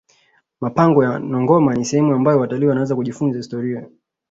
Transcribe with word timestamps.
mapango 0.61 1.03
ya 1.03 1.19
nongoma 1.19 1.73
ni 1.73 1.85
sehemu 1.85 2.13
ambayo 2.13 2.39
watalii 2.39 2.65
wanaweza 2.67 2.95
kujifunza 2.95 3.37
historia 3.37 3.85